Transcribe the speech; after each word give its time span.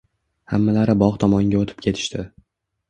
Hammalari 0.55 0.95
bog‘ 1.03 1.21
tomonga 1.25 1.63
o‘tib 1.63 1.87
ketishdi 1.89 2.29